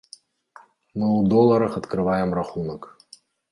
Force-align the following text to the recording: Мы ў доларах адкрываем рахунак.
Мы 0.97 1.05
ў 1.17 1.21
доларах 1.35 1.71
адкрываем 1.83 2.29
рахунак. 2.41 2.81